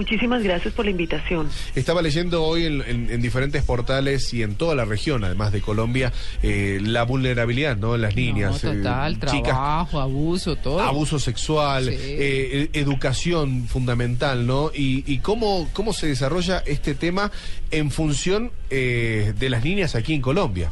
Muchísimas 0.00 0.42
gracias 0.42 0.72
por 0.72 0.86
la 0.86 0.92
invitación. 0.92 1.50
Estaba 1.74 2.00
leyendo 2.00 2.42
hoy 2.42 2.64
en, 2.64 3.20
diferentes 3.20 3.62
portales 3.62 4.32
y 4.32 4.42
en 4.42 4.54
toda 4.54 4.74
la 4.74 4.86
región, 4.86 5.24
además 5.24 5.52
de 5.52 5.60
Colombia, 5.60 6.10
eh, 6.42 6.78
la 6.82 7.02
vulnerabilidad, 7.02 7.76
¿no? 7.76 7.96
En 7.96 8.00
las 8.00 8.16
niñas. 8.16 8.64
No, 8.64 8.72
total, 8.72 9.18
trabajo, 9.18 10.00
abuso, 10.00 10.56
todo. 10.56 10.80
Abuso 10.80 11.18
sexual, 11.18 11.90
eh, 11.90 12.70
educación 12.72 13.66
fundamental, 13.68 14.46
¿no? 14.46 14.70
Y, 14.74 15.18
cómo, 15.18 15.68
cómo 15.74 15.92
se 15.92 16.06
desarrolla 16.06 16.62
este 16.64 16.94
tema 16.94 17.30
en 17.70 17.90
función 17.90 18.52
de 18.70 19.48
las 19.50 19.62
niñas 19.62 19.96
aquí 19.96 20.14
en 20.14 20.22
Colombia. 20.22 20.70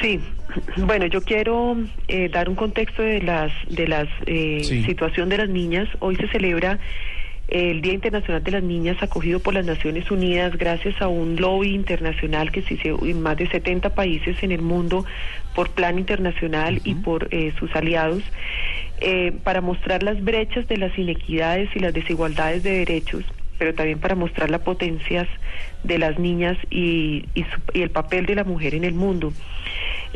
Sí, 0.00 0.20
bueno, 0.78 1.06
yo 1.06 1.22
quiero 1.22 1.76
eh, 2.08 2.28
dar 2.28 2.48
un 2.48 2.56
contexto 2.56 3.02
de 3.02 3.22
las 3.22 3.52
de 3.68 3.86
las 3.86 4.08
eh, 4.26 4.82
situación 4.84 5.28
de 5.28 5.38
las 5.38 5.48
niñas. 5.48 5.88
Hoy 6.00 6.16
se 6.16 6.28
celebra 6.28 6.78
el 7.48 7.82
Día 7.82 7.92
Internacional 7.92 8.42
de 8.42 8.50
las 8.50 8.62
Niñas 8.62 9.02
acogido 9.02 9.40
por 9.40 9.54
las 9.54 9.66
Naciones 9.66 10.10
Unidas 10.10 10.56
gracias 10.56 11.00
a 11.02 11.08
un 11.08 11.36
lobby 11.36 11.74
internacional 11.74 12.50
que 12.50 12.62
se 12.62 12.74
hizo 12.74 13.04
en 13.04 13.20
más 13.20 13.36
de 13.36 13.48
70 13.48 13.90
países 13.90 14.42
en 14.42 14.52
el 14.52 14.62
mundo 14.62 15.04
por 15.54 15.70
plan 15.70 15.98
internacional 15.98 16.80
y 16.84 16.94
por 16.94 17.28
eh, 17.30 17.52
sus 17.58 17.74
aliados 17.76 18.22
eh, 19.00 19.32
para 19.44 19.60
mostrar 19.60 20.02
las 20.02 20.22
brechas 20.22 20.66
de 20.68 20.78
las 20.78 20.96
inequidades 20.98 21.68
y 21.74 21.80
las 21.80 21.92
desigualdades 21.92 22.62
de 22.62 22.78
derechos 22.78 23.24
pero 23.58 23.74
también 23.74 23.98
para 23.98 24.14
mostrar 24.14 24.50
las 24.50 24.62
potencias 24.62 25.28
de 25.84 25.98
las 25.98 26.18
niñas 26.18 26.58
y, 26.70 27.26
y, 27.34 27.46
y 27.72 27.82
el 27.82 27.90
papel 27.90 28.26
de 28.26 28.34
la 28.34 28.44
mujer 28.44 28.74
en 28.74 28.84
el 28.84 28.94
mundo. 28.94 29.32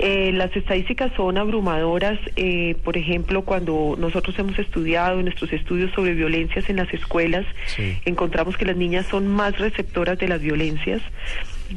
Eh, 0.01 0.31
las 0.33 0.55
estadísticas 0.55 1.11
son 1.17 1.39
abrumadoras, 1.39 2.21
eh, 2.37 2.77
por 2.85 2.97
ejemplo, 2.97 3.43
cuando 3.43 3.97
nosotros 3.99 4.39
hemos 4.39 4.57
estudiado 4.57 5.19
en 5.19 5.25
nuestros 5.25 5.53
estudios 5.53 5.93
sobre 5.93 6.15
violencias 6.15 6.71
en 6.71 6.77
las 6.77 6.93
escuelas, 6.95 7.45
encontramos 8.05 8.57
que 8.57 8.65
las 8.65 8.77
niñas 8.77 9.07
son 9.07 9.27
más 9.27 9.59
receptoras 9.59 10.17
de 10.19 10.29
las 10.29 10.41
violencias, 10.41 11.03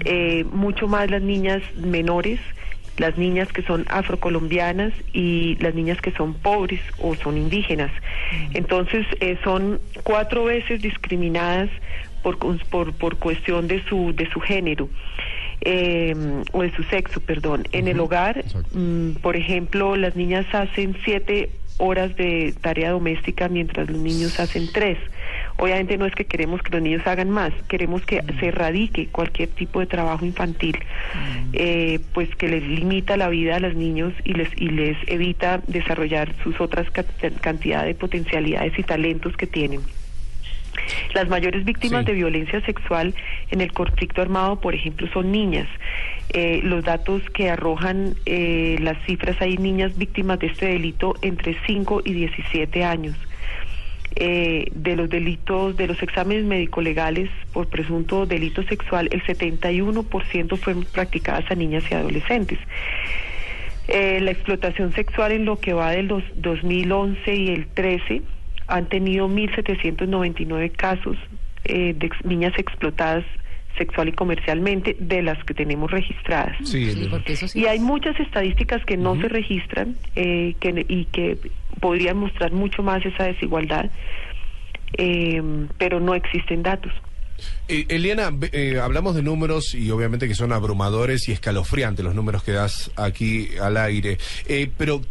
eh, 0.06 0.46
mucho 0.52 0.88
más 0.88 1.10
las 1.10 1.24
niñas 1.24 1.64
menores, 1.76 2.40
las 2.98 3.18
niñas 3.18 3.52
que 3.52 3.64
son 3.64 3.86
afrocolombianas 3.90 4.94
y 5.14 5.56
las 5.60 5.74
niñas 5.74 6.00
que 6.00 6.12
son 6.12 6.36
pobres 6.36 6.82
o 7.00 7.16
son 7.16 7.40
indígenas. 7.40 7.92
Entonces, 8.54 9.08
son 9.44 9.82
cuatro 10.04 10.44
veces 10.44 10.80
discriminadas 10.84 11.70
por, 12.22 12.38
por, 12.38 12.94
por 12.94 13.18
cuestión 13.18 13.68
de 13.68 13.84
su, 13.86 14.14
de 14.14 14.30
su 14.30 14.40
género 14.40 14.90
eh, 15.62 16.44
o 16.52 16.62
de 16.62 16.72
su 16.76 16.84
sexo, 16.84 17.20
perdón. 17.22 17.68
En 17.72 17.88
el 17.88 18.00
hogar, 18.00 18.44
mm, 18.74 19.12
por 19.22 19.36
ejemplo, 19.36 19.96
las 19.96 20.16
niñas 20.16 20.46
hacen 20.54 20.98
siete 21.04 21.50
horas 21.78 22.16
de 22.16 22.54
tarea 22.62 22.92
doméstica 22.92 23.50
mientras 23.50 23.90
los 23.90 24.00
niños 24.00 24.40
hacen 24.40 24.72
tres. 24.72 24.98
Obviamente 25.58 25.98
no 25.98 26.06
es 26.06 26.14
que 26.14 26.26
queremos 26.26 26.62
que 26.62 26.72
los 26.72 26.82
niños 26.82 27.06
hagan 27.06 27.30
más, 27.30 27.54
queremos 27.68 28.04
que 28.04 28.24
se 28.40 28.48
erradique 28.48 29.08
cualquier 29.08 29.50
tipo 29.50 29.80
de 29.80 29.86
trabajo 29.86 30.26
infantil, 30.26 30.78
eh, 31.54 32.00
pues 32.14 32.34
que 32.36 32.48
les 32.48 32.64
limita 32.64 33.18
la 33.18 33.30
vida 33.30 33.58
a 33.58 33.60
los 33.60 33.76
niños 33.76 34.14
y 34.24 34.34
les 34.34 34.50
y 34.58 34.70
les 34.70 34.98
evita 35.08 35.62
desarrollar 35.68 36.34
sus 36.44 36.60
otras 36.62 36.88
cantidad 37.42 37.86
de 37.86 37.96
potencialidades 37.96 38.78
y 38.78 38.84
talentos 38.84 39.36
que 39.38 39.48
tienen. 39.48 39.82
Las 41.14 41.28
mayores 41.30 41.66
víctimas 41.66 42.06
de 42.06 42.14
violencia 42.14 42.62
sexual 42.62 43.14
en 43.52 43.62
el 43.62 43.72
conflicto 43.72 44.22
armado, 44.22 44.60
por 44.60 44.74
ejemplo, 44.74 45.08
son 45.14 45.32
niñas. 45.32 45.68
Eh, 46.34 46.62
los 46.64 46.84
datos 46.84 47.22
que 47.34 47.50
arrojan 47.50 48.16
eh, 48.26 48.78
las 48.80 48.98
cifras, 49.06 49.40
hay 49.42 49.58
niñas 49.58 49.98
víctimas 49.98 50.40
de 50.40 50.48
este 50.48 50.68
delito 50.68 51.14
entre 51.22 51.58
5 51.68 52.02
y 52.06 52.14
17 52.14 52.84
años. 52.84 53.16
Eh, 54.16 54.70
de 54.74 54.96
los 54.98 55.10
delitos, 55.10 55.78
de 55.78 55.88
los 55.88 56.02
exámenes 56.04 56.44
médico-legales 56.44 57.30
por 57.54 57.68
presunto 57.68 58.26
delito 58.26 58.64
sexual, 58.64 59.08
el 59.12 59.24
71% 59.24 60.58
fueron 60.58 60.84
practicadas 60.84 61.50
a 61.50 61.56
niñas 61.56 61.84
y 61.90 61.96
adolescentes. 61.96 62.60
la 63.88 64.32
explotación 64.32 64.94
sexual 64.94 65.32
en 65.34 65.46
lo 65.46 65.60
que 65.60 65.74
va 65.74 65.92
de 65.92 66.04
los 66.04 66.24
2011 66.36 67.36
y 67.36 67.50
el 67.50 67.68
13 67.68 68.22
han 68.68 68.88
tenido 68.88 69.28
1.799 69.28 70.72
casos 70.72 71.18
eh, 71.66 71.94
de 71.96 72.10
niñas 72.24 72.54
explotadas 72.58 73.24
sexual 73.78 74.10
y 74.10 74.12
comercialmente 74.12 74.96
de 75.00 75.22
las 75.22 75.44
que 75.46 75.54
tenemos 75.54 75.92
registradas. 75.92 76.56
Sí, 76.64 76.92
y 77.54 77.66
hay 77.66 77.80
muchas 77.80 78.20
estadísticas 78.20 78.84
que 78.86 78.98
no 78.98 79.20
se 79.20 79.28
registran 79.28 79.96
eh, 80.16 80.56
que, 80.60 80.86
y 80.88 81.06
que 81.06 81.38
podrían 81.80 82.18
mostrar 82.18 82.52
mucho 82.52 82.84
más 82.84 83.06
esa 83.06 83.26
desigualdad, 83.26 83.90
eh, 84.98 85.42
pero 85.78 86.00
no 86.00 86.16
existen 86.16 86.64
datos. 86.64 86.92
Eliana, 87.68 88.30
hablamos 88.84 89.16
de 89.16 89.24
números 89.24 89.74
y 89.74 89.90
obviamente 89.90 90.28
que 90.28 90.36
son 90.36 90.52
abrumadores 90.54 91.28
y 91.28 91.32
escalofriantes 91.32 92.06
los 92.06 92.14
números 92.14 92.44
que 92.44 92.52
das 92.52 92.92
aquí 92.96 93.50
al 93.60 93.78
aire, 93.78 94.20
pero 94.78 95.02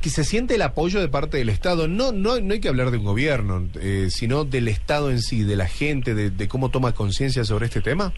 que 0.00 0.10
se 0.10 0.24
siente 0.24 0.56
el 0.56 0.62
apoyo 0.62 1.00
de 1.00 1.08
parte 1.08 1.38
del 1.38 1.48
Estado. 1.48 1.88
No, 1.88 2.12
no, 2.12 2.40
no 2.40 2.54
hay 2.54 2.60
que 2.60 2.68
hablar 2.68 2.90
de 2.90 2.98
un 2.98 3.04
gobierno, 3.04 3.68
eh, 3.80 4.08
sino 4.10 4.44
del 4.44 4.68
Estado 4.68 5.10
en 5.10 5.20
sí, 5.20 5.44
de 5.44 5.56
la 5.56 5.66
gente, 5.66 6.14
de, 6.14 6.48
cómo 6.48 6.68
toma 6.68 6.92
conciencia 6.92 7.44
sobre 7.44 7.66
este 7.66 7.80
tema. 7.80 8.12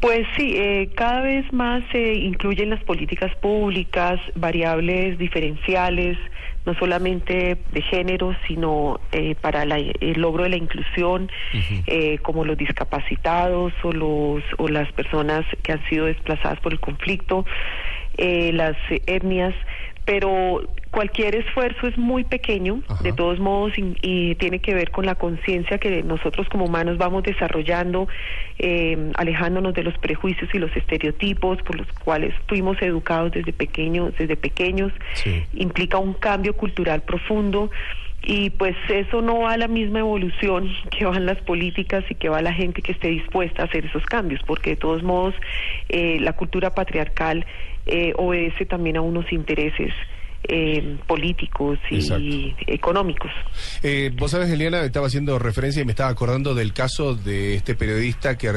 Pues 0.00 0.26
sí, 0.36 0.54
eh, 0.56 0.90
cada 0.94 1.22
vez 1.22 1.50
más 1.52 1.82
se 1.92 2.14
incluyen 2.14 2.70
las 2.70 2.82
políticas 2.84 3.34
públicas, 3.36 4.20
variables 4.34 5.18
diferenciales, 5.18 6.18
no 6.66 6.74
solamente 6.74 7.56
de 7.72 7.82
género, 7.82 8.36
sino 8.46 9.00
eh, 9.12 9.34
para 9.40 9.62
el 9.62 10.20
logro 10.20 10.44
de 10.44 10.50
la 10.50 10.56
inclusión, 10.56 11.30
como 12.22 12.44
los 12.44 12.58
discapacitados 12.58 13.72
o, 13.82 13.92
los, 13.92 14.42
o 14.58 14.68
las 14.68 14.92
personas 14.92 15.44
que 15.62 15.72
han 15.72 15.82
sido 15.88 16.04
desplazadas 16.04 16.60
por 16.60 16.72
el 16.72 16.80
conflicto, 16.80 17.46
las 18.18 18.76
etnias 19.06 19.54
pero 20.04 20.62
cualquier 20.90 21.36
esfuerzo 21.36 21.86
es 21.86 21.96
muy 21.96 22.24
pequeño, 22.24 22.82
de 23.02 23.12
todos 23.12 23.38
modos, 23.38 23.72
y, 23.76 24.34
tiene 24.36 24.58
que 24.58 24.74
ver 24.74 24.90
con 24.90 25.06
la 25.06 25.14
conciencia 25.14 25.78
que 25.78 26.02
nosotros 26.02 26.48
como 26.48 26.64
humanos 26.64 26.98
vamos 26.98 27.22
desarrollando, 27.22 28.08
eh, 28.58 29.12
alejándonos 29.14 29.74
de 29.74 29.82
los 29.82 29.96
prejuicios 29.98 30.50
y 30.52 30.58
los 30.58 30.74
estereotipos 30.76 31.62
por 31.62 31.76
los 31.76 31.86
cuales 32.04 32.34
fuimos 32.48 32.80
educados 32.82 33.32
desde 33.32 33.52
pequeños, 33.52 34.14
desde 34.18 34.36
pequeños, 34.36 34.92
implica 35.54 35.98
un 35.98 36.14
cambio 36.14 36.56
cultural 36.56 37.02
profundo 37.02 37.70
y 38.22 38.50
pues 38.50 38.76
eso 38.88 39.22
no 39.22 39.40
va 39.40 39.52
a 39.52 39.56
la 39.56 39.68
misma 39.68 40.00
evolución 40.00 40.70
que 40.90 41.04
van 41.04 41.26
las 41.26 41.38
políticas 41.38 42.04
y 42.10 42.14
que 42.14 42.28
va 42.28 42.42
la 42.42 42.52
gente 42.52 42.82
que 42.82 42.92
esté 42.92 43.08
dispuesta 43.08 43.62
a 43.62 43.64
hacer 43.64 43.86
esos 43.86 44.04
cambios, 44.04 44.40
porque 44.46 44.70
de 44.70 44.76
todos 44.76 45.02
modos 45.02 45.34
eh, 45.88 46.18
la 46.20 46.34
cultura 46.34 46.74
patriarcal 46.74 47.46
eh, 47.86 48.12
obedece 48.16 48.66
también 48.66 48.96
a 48.96 49.00
unos 49.00 49.30
intereses. 49.32 49.92
Eh, 50.44 50.96
políticos 51.06 51.78
y 51.90 52.54
económicos. 52.66 53.30
Eh, 53.82 54.10
vos 54.16 54.30
sabes, 54.30 54.48
Eliana, 54.48 54.82
estaba 54.84 55.06
haciendo 55.06 55.38
referencia 55.38 55.82
y 55.82 55.84
me 55.84 55.92
estaba 55.92 56.08
acordando 56.08 56.54
del 56.54 56.72
caso 56.72 57.14
de 57.14 57.54
este 57.54 57.74
periodista 57.74 58.38
que 58.38 58.48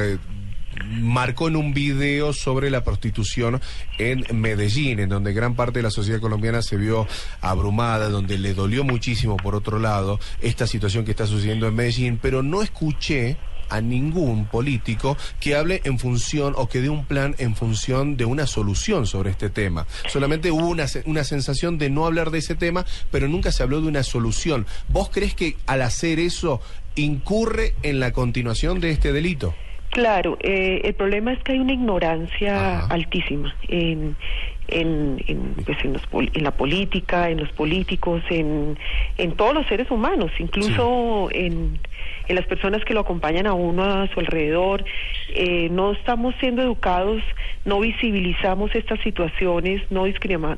marcó 0.90 1.48
en 1.48 1.56
un 1.56 1.74
video 1.74 2.32
sobre 2.32 2.70
la 2.70 2.84
prostitución 2.84 3.60
en 3.98 4.24
Medellín, 4.32 5.00
en 5.00 5.08
donde 5.08 5.32
gran 5.32 5.54
parte 5.54 5.78
de 5.78 5.84
la 5.84 5.90
sociedad 5.90 6.20
colombiana 6.20 6.62
se 6.62 6.76
vio 6.76 7.06
abrumada, 7.40 8.08
donde 8.08 8.38
le 8.38 8.54
dolió 8.54 8.84
muchísimo, 8.84 9.36
por 9.36 9.54
otro 9.54 9.78
lado, 9.78 10.20
esta 10.40 10.66
situación 10.66 11.04
que 11.04 11.12
está 11.12 11.26
sucediendo 11.26 11.66
en 11.66 11.74
Medellín, 11.74 12.18
pero 12.20 12.42
no 12.42 12.62
escuché 12.62 13.36
a 13.68 13.80
ningún 13.80 14.46
político 14.46 15.16
que 15.40 15.56
hable 15.56 15.80
en 15.84 15.98
función 15.98 16.54
o 16.56 16.68
que 16.68 16.80
dé 16.80 16.88
un 16.88 17.04
plan 17.06 17.34
en 17.38 17.56
función 17.56 18.16
de 18.16 18.24
una 18.24 18.46
solución 18.46 19.06
sobre 19.06 19.30
este 19.30 19.50
tema. 19.50 19.86
Solamente 20.08 20.50
hubo 20.50 20.68
una, 20.68 20.86
una 21.06 21.24
sensación 21.24 21.78
de 21.78 21.90
no 21.90 22.06
hablar 22.06 22.30
de 22.30 22.38
ese 22.38 22.54
tema, 22.54 22.84
pero 23.10 23.28
nunca 23.28 23.52
se 23.52 23.62
habló 23.62 23.80
de 23.80 23.88
una 23.88 24.02
solución. 24.02 24.66
¿Vos 24.88 25.10
crees 25.10 25.34
que 25.34 25.56
al 25.66 25.82
hacer 25.82 26.18
eso 26.18 26.60
incurre 26.94 27.74
en 27.82 28.00
la 28.00 28.12
continuación 28.12 28.80
de 28.80 28.90
este 28.90 29.12
delito? 29.12 29.54
Claro, 29.94 30.36
eh, 30.40 30.80
el 30.82 30.94
problema 30.94 31.32
es 31.32 31.38
que 31.44 31.52
hay 31.52 31.60
una 31.60 31.72
ignorancia 31.72 32.80
altísima 32.86 33.54
en, 33.68 34.16
en, 34.66 35.22
en, 35.28 35.54
pues 35.64 35.78
en, 35.84 35.92
los, 35.92 36.02
en, 36.12 36.42
la 36.42 36.50
política, 36.50 37.30
en 37.30 37.38
los 37.38 37.52
políticos, 37.52 38.20
en, 38.28 38.76
en 39.18 39.36
todos 39.36 39.54
los 39.54 39.64
seres 39.68 39.88
humanos, 39.92 40.32
incluso 40.40 41.28
en, 41.30 41.78
en 42.26 42.34
las 42.34 42.44
personas 42.46 42.84
que 42.84 42.92
lo 42.92 43.02
acompañan 43.02 43.46
a 43.46 43.54
uno 43.54 43.84
a 43.84 44.08
su 44.08 44.18
alrededor. 44.18 44.84
Eh, 45.28 45.68
no 45.70 45.92
estamos 45.92 46.34
siendo 46.40 46.62
educados, 46.62 47.22
no 47.64 47.78
visibilizamos 47.78 48.74
estas 48.74 48.98
situaciones, 49.02 49.80
no 49.92 50.08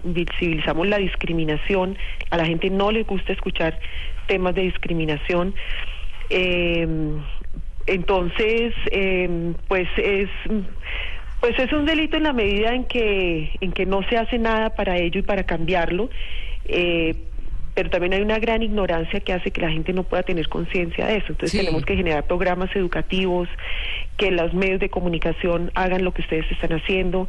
visibilizamos 0.03 0.87
la 0.89 0.97
discriminación. 0.97 1.99
A 2.31 2.39
la 2.39 2.47
gente 2.47 2.71
no 2.71 2.91
le 2.91 3.03
gusta 3.03 3.35
escuchar 3.35 3.79
temas 4.29 4.55
de 4.55 4.63
discriminación. 4.63 5.55
Eh, 6.31 6.89
entonces, 7.87 8.75
eh, 8.91 9.55
pues 9.69 9.89
es 9.97 10.29
pues 11.41 11.59
es 11.59 11.73
un 11.73 11.85
delito 11.85 12.17
en 12.17 12.25
la 12.25 12.33
medida 12.33 12.75
en 12.75 12.85
que 12.85 13.51
en 13.61 13.73
que 13.73 13.87
no 13.87 14.03
se 14.09 14.17
hace 14.17 14.39
nada 14.39 14.71
para 14.71 14.97
ello 14.97 15.21
y 15.21 15.23
para 15.23 15.45
cambiarlo. 15.45 16.11
Eh, 16.65 17.15
pero 17.77 17.91
también 17.91 18.15
hay 18.15 18.23
una 18.23 18.39
gran 18.39 18.63
ignorancia 18.63 19.21
que 19.21 19.35
hace 19.35 19.51
que 19.51 19.61
la 19.61 19.71
gente 19.71 19.93
no 19.93 20.03
pueda 20.03 20.23
tener 20.23 20.49
conciencia 20.49 21.07
de 21.07 21.19
eso. 21.19 21.27
Entonces 21.29 21.61
tenemos 21.61 21.85
que 21.85 21.95
generar 21.95 22.25
programas 22.25 22.75
educativos, 22.75 23.51
que 24.17 24.31
los 24.31 24.55
medios 24.55 24.81
de 24.81 24.89
comunicación 24.89 25.71
hagan 25.75 26.03
lo 26.03 26.15
que 26.15 26.23
ustedes 26.23 26.51
están 26.51 26.73
haciendo, 26.73 27.29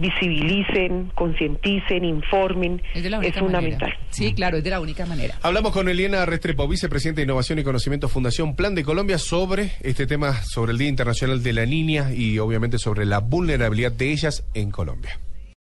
visibilicen, 0.00 1.12
concienticen, 1.14 2.04
informen, 2.04 2.82
es, 2.94 3.34
fundamental. 3.36 3.92
Sí, 4.10 4.32
claro, 4.34 4.58
es 4.58 4.64
de 4.64 4.70
la 4.70 4.80
única 4.80 5.06
manera. 5.06 5.38
Hablamos 5.42 5.72
con 5.72 5.88
Eliana 5.88 6.24
Restrepo, 6.26 6.66
vicepresidenta 6.66 7.20
de 7.20 7.24
Innovación 7.24 7.58
y 7.58 7.62
Conocimiento 7.62 8.08
Fundación 8.08 8.56
Plan 8.56 8.74
de 8.74 8.82
Colombia, 8.82 9.18
sobre 9.18 9.72
este 9.82 10.06
tema, 10.06 10.42
sobre 10.42 10.72
el 10.72 10.78
Día 10.78 10.88
Internacional 10.88 11.42
de 11.42 11.52
la 11.52 11.66
Niña 11.66 12.12
y 12.12 12.38
obviamente 12.38 12.78
sobre 12.78 13.04
la 13.04 13.18
vulnerabilidad 13.18 13.92
de 13.92 14.10
ellas 14.10 14.44
en 14.54 14.70
Colombia. 14.70 15.18